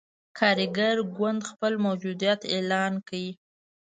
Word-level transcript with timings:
کارګر 0.37 0.97
ګوند 1.17 1.41
خپل 1.49 1.73
موجودیت 1.85 2.41
اعلان 2.53 2.93
کړ. 3.07 3.13